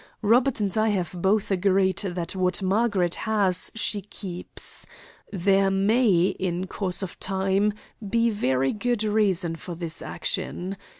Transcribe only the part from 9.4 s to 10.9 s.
for this action.